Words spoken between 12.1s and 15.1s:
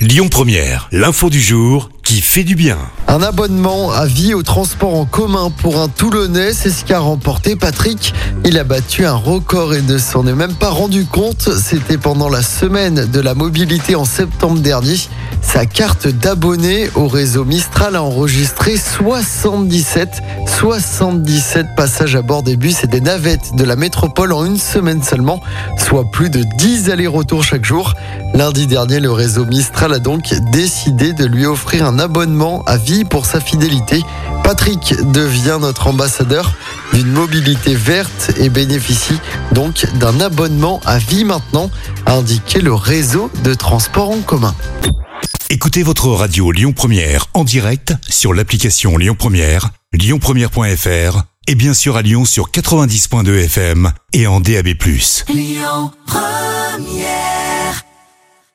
la semaine de la mobilité en septembre dernier.